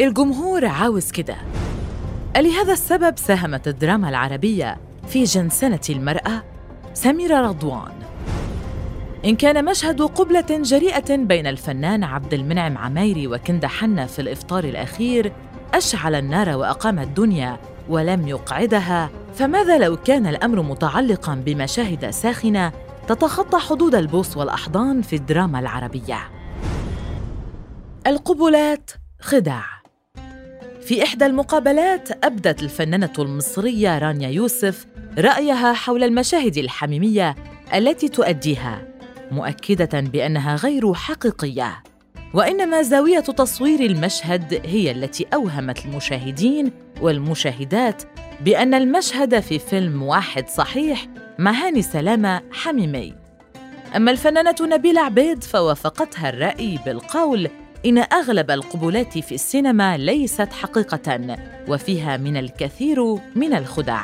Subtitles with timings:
[0.00, 1.36] الجمهور عاوز كده.
[2.36, 4.76] لهذا السبب ساهمت الدراما العربية
[5.08, 6.42] في جنسنة المرأة
[6.94, 7.92] سميرة رضوان.
[9.24, 15.32] إن كان مشهد قبلة جريئة بين الفنان عبد المنعم عميري وكندا حنة في الإفطار الأخير
[15.74, 17.58] أشعل النار وأقام الدنيا
[17.88, 22.72] ولم يقعدها فماذا لو كان الأمر متعلقاً بمشاهد ساخنة
[23.08, 26.18] تتخطى حدود البوس والأحضان في الدراما العربية؟
[28.06, 28.90] القبلات
[29.20, 29.79] خداع.
[30.90, 34.86] في إحدى المقابلات أبدت الفنانة المصرية رانيا يوسف
[35.18, 37.36] رأيها حول المشاهد الحميمية
[37.74, 38.82] التي تؤديها
[39.30, 41.82] مؤكدة بأنها غير حقيقية.
[42.34, 48.02] وإنما زاوية تصوير المشهد هي التي أوهمت المشاهدين والمشاهدات
[48.40, 51.06] بأن المشهد في فيلم واحد صحيح
[51.38, 53.14] مع هاني سلامة حميمي.
[53.96, 57.50] أما الفنانة نبيلة عبيد فوافقتها الرأي بالقول
[57.86, 61.36] إن أغلب القبلات في السينما ليست حقيقة
[61.68, 64.02] وفيها من الكثير من الخدع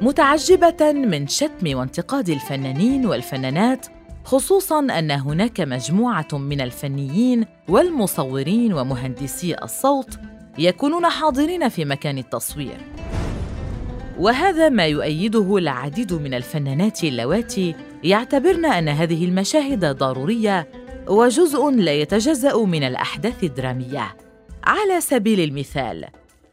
[0.00, 3.86] متعجبة من شتم وانتقاد الفنانين والفنانات
[4.24, 10.18] خصوصاً أن هناك مجموعة من الفنيين والمصورين ومهندسي الصوت
[10.58, 12.76] يكونون حاضرين في مكان التصوير.
[14.18, 20.68] وهذا ما يؤيده العديد من الفنانات اللواتي يعتبرن أن هذه المشاهد ضرورية
[21.08, 24.16] وجزء لا يتجزأ من الأحداث الدرامية.
[24.64, 26.04] على سبيل المثال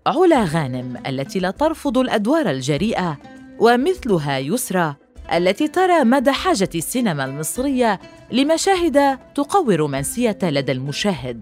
[0.08, 3.18] علا غانم التي لا ترفض الأدوار الجريئة
[3.60, 4.96] ومثلها يسرى
[5.34, 8.00] التي ترى مدى حاجة السينما المصرية
[8.32, 11.42] لمشاهد تقوي الرومانسيه لدى المشاهد.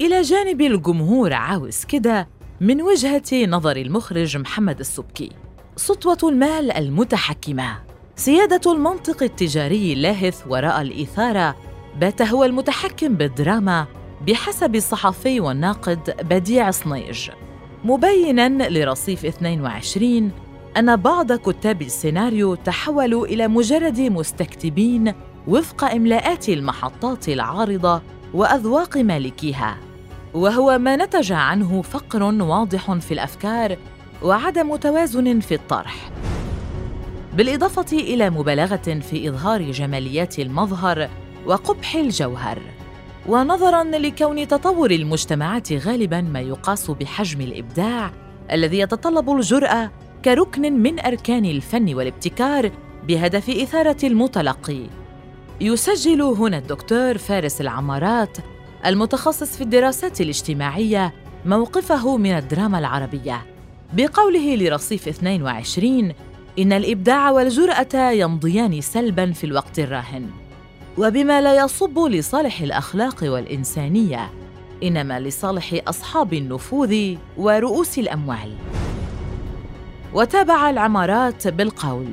[0.00, 2.28] إلى جانب الجمهور عاوز كده
[2.60, 5.30] من وجهة نظر المخرج محمد السبكي
[5.76, 7.91] سطوة المال المتحكمة.
[8.22, 11.56] سيادة المنطق التجاري اللاهث وراء الإثارة
[12.00, 13.86] بات هو المتحكم بالدراما
[14.26, 17.30] بحسب الصحفي والناقد بديع صنيج.
[17.84, 20.30] مبينا لرصيف 22
[20.76, 25.14] أن بعض كتاب السيناريو تحولوا إلى مجرد مستكتبين
[25.48, 28.02] وفق إملاءات المحطات العارضة
[28.34, 29.76] وأذواق مالكيها
[30.34, 33.76] وهو ما نتج عنه فقر واضح في الأفكار
[34.22, 36.21] وعدم توازن في الطرح.
[37.36, 41.08] بالإضافة إلى مبالغة في إظهار جماليات المظهر
[41.46, 42.58] وقبح الجوهر.
[43.28, 48.10] ونظرا لكون تطور المجتمعات غالبا ما يقاس بحجم الإبداع
[48.52, 49.90] الذي يتطلب الجرأة
[50.24, 52.70] كركن من أركان الفن والابتكار
[53.08, 54.82] بهدف إثارة المتلقي.
[55.60, 58.38] يسجل هنا الدكتور فارس العمارات
[58.86, 61.14] المتخصص في الدراسات الاجتماعية
[61.46, 63.46] موقفه من الدراما العربية.
[63.92, 66.12] بقوله لرصيف 22
[66.58, 70.30] إن الإبداع والجرأة يمضيان سلباً في الوقت الراهن.
[70.98, 74.30] وبما لا يصب لصالح الأخلاق والإنسانية
[74.82, 78.52] إنما لصالح أصحاب النفوذ ورؤوس الأموال.
[80.14, 82.06] وتابع العمارات بالقول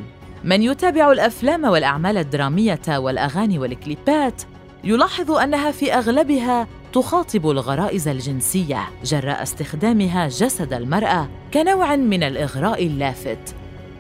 [0.44, 4.42] من يتابع الأفلام والأعمال الدرامية والأغاني والكليبات
[4.84, 13.59] يلاحظ أنها في أغلبها تخاطب الغرائز الجنسية جراء استخدامها جسد المرأة كنوع من الإغراء اللافت.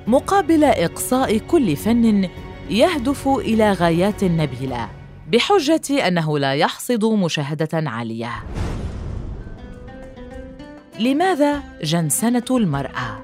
[0.09, 2.29] مقابل إقصاء كل فن
[2.69, 4.89] يهدف إلى غايات نبيلة
[5.31, 8.31] بحجة أنه لا يحصد مشاهدة عالية.
[10.99, 13.23] لماذا جنسنة المرأة؟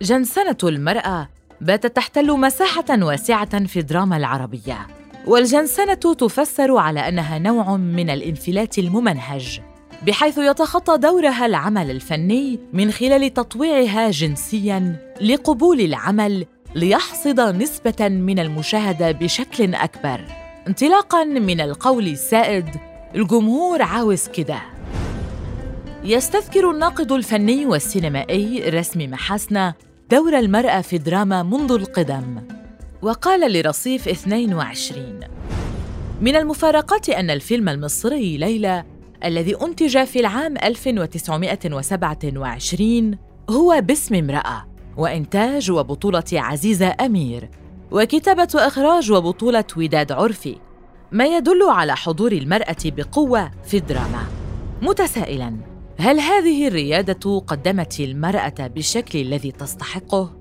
[0.00, 1.28] جنسنة المرأة
[1.60, 4.86] باتت تحتل مساحة واسعة في الدراما العربية
[5.26, 9.60] والجنسنة تفسر على أنها نوع من الانفلات الممنهج.
[10.06, 19.12] بحيث يتخطى دورها العمل الفني من خلال تطويعها جنسياً لقبول العمل ليحصد نسبة من المشاهدة
[19.12, 20.20] بشكل أكبر.
[20.68, 22.66] انطلاقاً من القول السائد
[23.14, 24.62] الجمهور عاوز كده.
[26.04, 29.74] يستذكر الناقد الفني والسينمائي رسمي محاسنة
[30.10, 32.42] دور المرأة في الدراما منذ القدم.
[33.02, 35.20] وقال لرصيف 22
[36.20, 38.84] من المفارقات أن الفيلم المصري ليلى
[39.24, 43.18] الذي أنتج في العام 1927
[43.50, 44.66] هو باسم امرأة
[44.96, 47.50] وإنتاج وبطولة عزيزة أمير
[47.90, 50.56] وكتابة وإخراج وبطولة وداد عرفي
[51.12, 54.26] ما يدل على حضور المرأة بقوة في الدراما
[54.82, 60.36] متسائلاً هل هذه الريادة قدمت المرأة بالشكل الذي تستحقه؟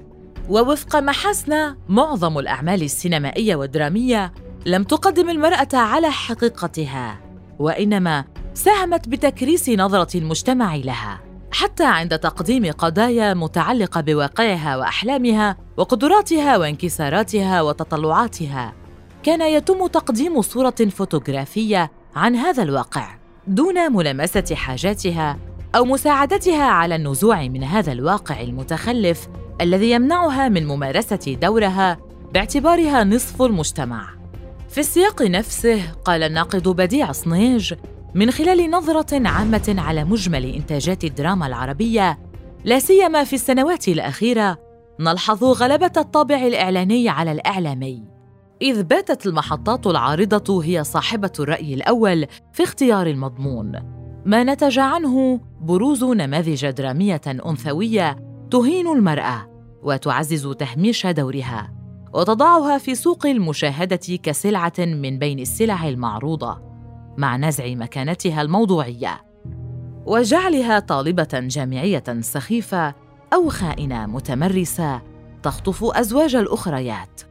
[0.50, 4.34] ووفق محاسن معظم الأعمال السينمائية والدرامية
[4.66, 7.20] لم تقدم المرأة على حقيقتها
[7.60, 11.20] وإنما ساهمت بتكريس نظرة المجتمع لها.
[11.52, 18.74] حتى عند تقديم قضايا متعلقة بواقعها وأحلامها وقدراتها وانكساراتها وتطلعاتها
[19.24, 23.16] كان يتم تقديم صورة فوتوغرافية عن هذا الواقع.
[23.48, 25.38] دون ملامسة حاجاتها
[25.76, 29.28] أو مساعدتها على النزوع من هذا الواقع المتخلف
[29.62, 31.98] الذي يمنعها من ممارسة دورها
[32.34, 34.10] باعتبارها نصف المجتمع.
[34.70, 37.74] في السياق نفسه قال الناقد بديع صنيج
[38.16, 42.20] من خلال نظرة عامة على مجمل إنتاجات الدراما العربية
[42.66, 44.58] لا سيما في السنوات الأخيرة
[45.00, 48.04] نلحظ غلبة الطابع الإعلاني على الإعلامي.
[48.62, 53.72] إذ باتت المحطات العارضة هي صاحبة الرأي الأول في اختيار المضمون.
[54.26, 58.16] ما نتج عنه بروز نماذج درامية أنثوية
[58.52, 59.50] تهين المرأة
[59.84, 61.74] وتعزز تهميش دورها
[62.14, 66.71] وتضعها في سوق المشاهدة كسلعة من بين السلع المعروضة.
[67.22, 69.22] مع نزع مكانتها الموضوعية.
[70.06, 72.96] وجعلها طالبة جامعية سخيفة
[73.34, 75.02] أو خائنة متمرسة
[75.44, 77.22] تخطف أزواج الأخريات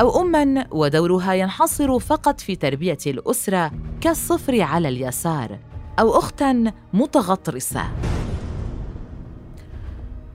[0.00, 5.58] أو اما ودورها ينحصر فقط في تربية الأسرة كالصفر على اليسار
[5.98, 7.84] أو أختا متغطرسة.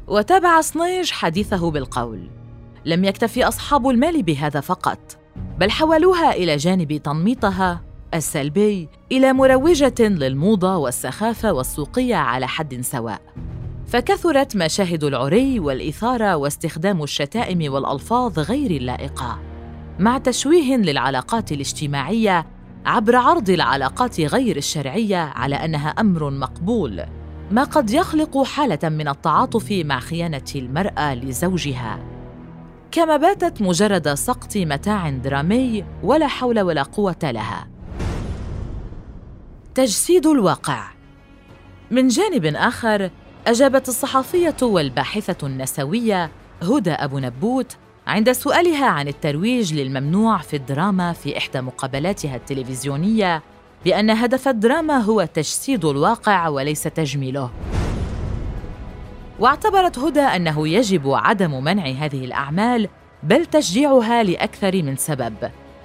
[0.07, 2.29] وتابع صنيج حديثه بالقول
[2.85, 5.17] لم يكتفي أصحاب المال بهذا فقط
[5.59, 13.21] بل حولوها إلى جانب تنميطها السلبي إلى مروجة للموضة والسخافة والسوقية على حد سواء.
[13.87, 19.39] فكثرت مشاهد العري والإثارة واستخدام الشتائم والألفاظ غير اللائقة.
[19.99, 22.47] مع تشويه للعلاقات الاجتماعية
[22.85, 27.03] عبر عرض العلاقات غير الشرعية على أنها أمر مقبول
[27.51, 31.99] ما قد يخلق حالة من التعاطف مع خيانة المرأة لزوجها.
[32.91, 37.72] كما باتت مجرد سقط متاع درامي ولا حول ولا قوة لها.
[39.75, 40.83] تجسيد الواقع.
[41.91, 43.09] من جانب آخر
[43.47, 46.31] أجابت الصحفية والباحثة النسوية
[46.63, 47.77] هدى أبو نبوت
[48.07, 53.41] عند سؤالها عن الترويج للممنوع في الدراما في إحدى مقابلاتها التلفزيونية
[53.85, 57.49] بأن هدف الدراما هو تجسيد الواقع وليس تجميله.
[59.39, 62.89] واعتبرت هدى أنه يجب عدم منع هذه الأعمال
[63.23, 65.33] بل تشجيعها لأكثر من سبب.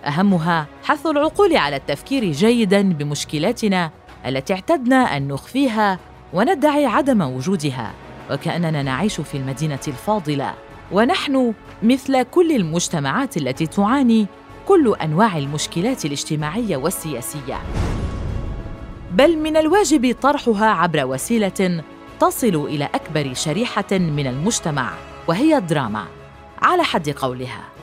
[0.05, 3.91] أهمها حث العقول على التفكير جيدا بمشكلاتنا
[4.27, 5.99] التي اعتدنا أن نخفيها
[6.33, 7.93] وندعي عدم وجودها
[8.31, 10.55] وكأننا نعيش في المدينة الفاضلة.
[10.93, 14.27] ونحن مثل كل المجتمعات التي تعاني
[14.67, 17.59] كل أنواع المشكلات الاجتماعية والسياسية.
[19.13, 21.83] بل من الواجب طرحها عبر وسيلة
[22.21, 24.91] تصل إلى أكبر شريحة من المجتمع
[25.29, 26.05] وهي الدراما.
[26.63, 27.78] على حد قولها.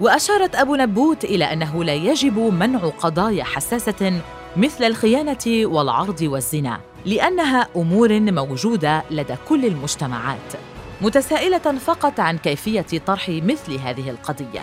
[0.00, 4.20] وأشارت أبو نبوت إلى أنه لا يجب منع قضايا حساسة
[4.56, 10.52] مثل الخيانة والعرض والزنا لأنها أمور موجودة لدى كل المجتمعات.
[11.00, 14.62] متسائلة فقط عن كيفية طرح مثل هذه القضية.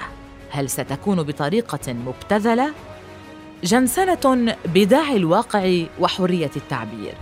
[0.50, 2.74] هل ستكون بطريقة مبتذلة؟
[3.64, 7.14] جنسنة بداعي الواقع وحرية التعبير.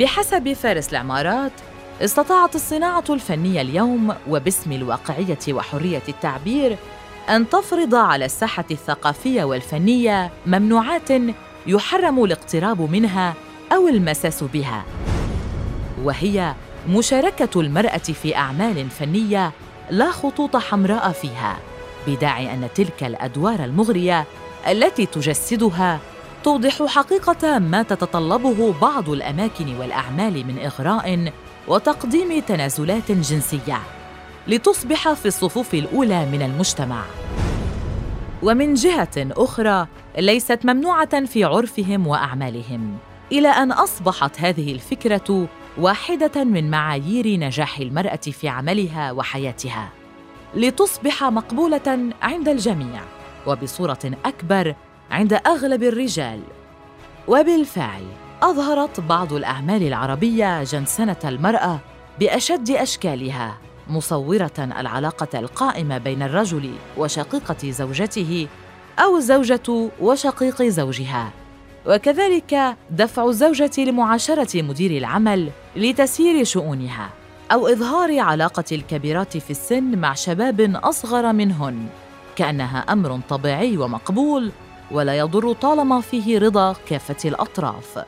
[0.00, 1.52] بحسب فارس العمارات
[2.02, 6.76] استطاعت الصناعة الفنية اليوم وباسم الواقعية وحرية التعبير
[7.28, 11.08] أن تفرض على الساحة الثقافية والفنية ممنوعات
[11.66, 13.34] يحرم الاقتراب منها
[13.72, 14.84] أو المساس بها.
[16.02, 16.54] وهي
[16.88, 19.52] مشاركة المرأة في أعمال فنية
[19.90, 21.56] لا خطوط حمراء فيها
[22.06, 24.24] بداعي أن تلك الأدوار المغرية
[24.68, 26.00] التي تجسدها
[26.44, 31.32] توضح حقيقة ما تتطلبه بعض الأماكن والأعمال من إغراء
[31.68, 33.80] وتقديم تنازلات جنسية
[34.48, 37.02] لتصبح في الصفوف الأولى من المجتمع.
[38.42, 39.86] ومن جهة أخرى
[40.18, 42.98] ليست ممنوعة في عرفهم وأعمالهم
[43.32, 49.88] إلى أن أصبحت هذه الفكرة واحدة من معايير نجاح المرأة في عملها وحياتها
[50.54, 53.00] لتصبح مقبولة عند الجميع
[53.46, 54.74] وبصورة أكبر
[55.10, 56.40] عند أغلب الرجال.
[57.28, 58.02] وبالفعل
[58.42, 61.80] أظهرت بعض الأعمال العربية جنسنة المرأة
[62.20, 63.56] بأشد أشكالها
[63.88, 68.48] مصورة العلاقة القائمة بين الرجل وشقيقة زوجته
[68.98, 71.30] أو الزوجه وشقيق زوجها.
[71.86, 77.10] وكذلك دفع الزوجة لمعاشرة مدير العمل لتسيير شؤونها
[77.52, 81.86] أو إظهار علاقة الكبيرات في السن مع شباب أصغر منهن.
[82.36, 84.52] كأنها أمر طبيعي ومقبول
[84.90, 88.04] ولا يضر طالما فيه رضا كافة الأطراف.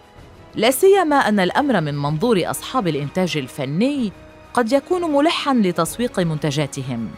[0.56, 4.12] لا سيما أن الأمر من منظور أصحاب الإنتاج الفني
[4.54, 7.10] قد يكون ملحا لتسويق منتجاتهم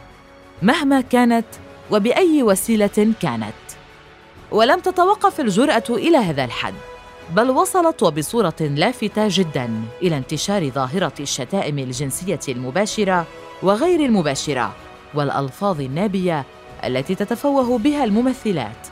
[0.63, 1.47] مهما كانت
[1.91, 3.55] وبأي وسيلة كانت.
[4.51, 6.75] ولم تتوقف الجرأة إلى هذا الحد
[7.37, 13.27] بل وصلت وبصورة لافتة جدا إلى انتشار ظاهرة الشتائم الجنسية المباشرة
[13.63, 14.75] وغير المباشرة
[15.15, 16.45] والألفاظ النابية
[16.85, 18.89] التي تتفوه بها الممثلات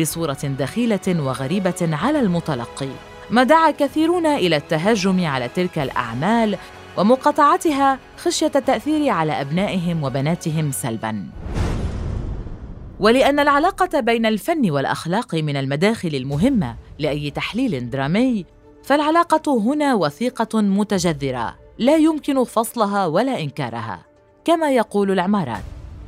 [0.00, 3.15] بصورة دخيلة وغريبة على المتلقي.
[3.30, 6.58] ما دعا كثيرون إلى التهجم على تلك الأعمال
[6.98, 11.26] ومقاطعتها خشية التأثير على أبنائهم وبناتهم سلبا.
[13.00, 18.44] ولأن العلاقة بين الفن والأخلاق من المداخل المهمة لأي تحليل درامي
[18.84, 24.04] فالعلاقة هنا وثيقة متجذرة لا يمكن فصلها ولا إنكارها.
[24.44, 25.62] كما يقول العمارات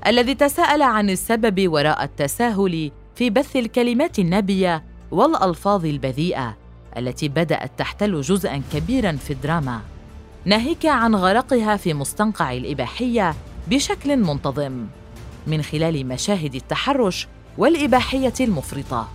[0.06, 6.56] الذي تساءل عن السبب وراء التساهل في بث الكلمات النابيه والألفاظ البذيئة
[6.98, 9.80] التي بدأت تحتل جزءا كبيرا في الدراما.
[10.44, 13.34] ناهيك عن غرقها في مستنقع الإباحية
[13.68, 14.86] بشكل منتظم
[15.46, 17.28] من خلال مشاهد التحرش
[17.58, 19.08] والإباحية المفرطة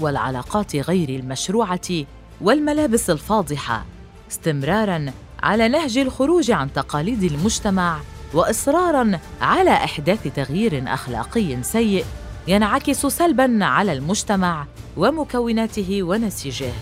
[0.00, 2.04] والعلاقات غير المشروعة
[2.40, 3.84] والملابس الفاضحة
[4.30, 5.12] استمرارا
[5.42, 8.00] على نهج الخروج عن تقاليد المجتمع
[8.34, 12.04] واصرارا على إحداث تغيير أخلاقي سيء
[12.48, 16.72] ينعكس سلبا على المجتمع ومكوناته ونسيجه.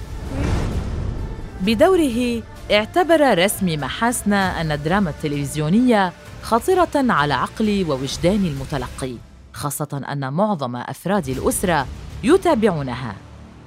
[1.60, 6.12] بدوره اعتبر رسمي محاسن ان الدراما التلفزيونية
[6.42, 9.14] خطره على عقل ووجدان المتلقي
[9.52, 11.86] خاصة أن معظم أفراد الأسرة
[12.24, 13.14] يتابعونها.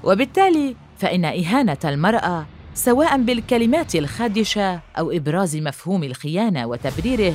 [0.04, 2.46] وبالتالي فإن إهانة المرأة
[2.76, 7.34] سواء بالكلمات الخادشة أو إبراز مفهوم الخيانة وتبريره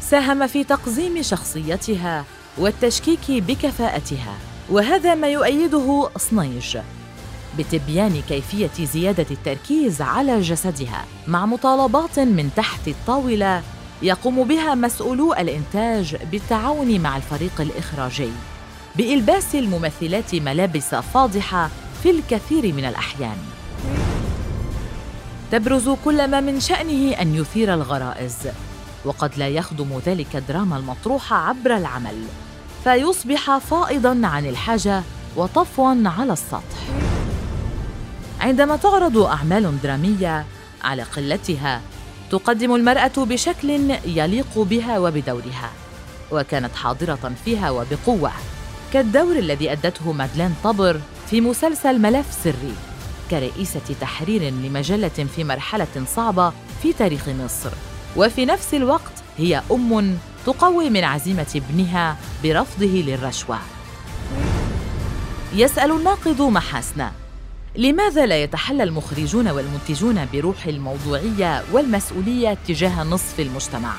[0.00, 2.24] ساهم في تقزيم شخصيتها
[2.58, 4.34] والتشكيك بكفاءتها
[4.70, 6.78] وهذا ما يؤيده صنيج
[7.58, 13.62] بتبيان كيفية زيادة التركيز على جسدها مع مطالبات من تحت الطاولة
[14.02, 18.30] يقوم بها مسؤولو الإنتاج بالتعاون مع الفريق الإخراجي
[18.96, 21.70] بإلباس الممثلات ملابس فاضحة
[22.02, 23.36] في الكثير من الأحيان.
[25.52, 28.36] تبرز كل ما من شأنه أن يثير الغرائز
[29.04, 32.22] وقد لا يخدم ذلك الدراما المطروحه عبر العمل
[32.84, 35.02] فيصبح فائضا عن الحاجة
[35.36, 37.17] وطفوا على السطح.
[38.40, 40.46] عندما تعرض أعمال درامية
[40.84, 41.80] على قلتها
[42.30, 45.70] تقدم المرأة بشكل يليق بها وبدورها
[46.30, 48.32] وكانت حاضرة فيها وبقوة
[48.92, 52.74] كالدور الذي أدته مادلين طبر في مسلسل ملف سري
[53.30, 56.52] كرئيسة تحرير لمجلة في مرحلة صعبة
[56.82, 57.70] في تاريخ مصر.
[58.16, 63.58] وفي نفس الوقت هي أم تقوي من عزيمة ابنها برفضه للرشوة.
[65.54, 67.08] يسأل الناقد محاسن
[67.76, 73.94] لماذا لا يتحلى المخرجون والمنتجون بروح الموضوعية والمسؤولية تجاه نصف المجتمع؟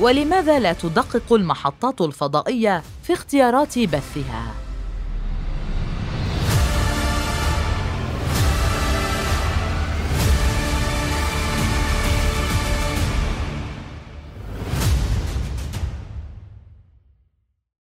[0.00, 4.65] ولماذا لا تدقق المحطات الفضائية في اختيارات بثها؟